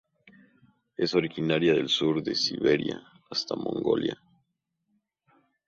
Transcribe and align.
Es 0.97 1.13
originaria 1.13 1.73
del 1.75 1.87
sur 1.87 2.23
de 2.23 2.33
Siberia 2.33 3.03
hasta 3.29 3.55
Mongolia. 3.55 4.19